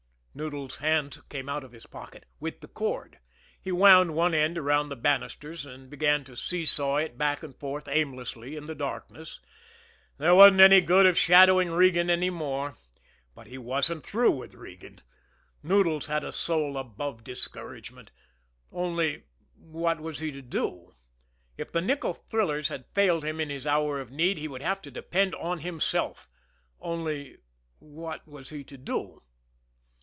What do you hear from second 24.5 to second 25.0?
have to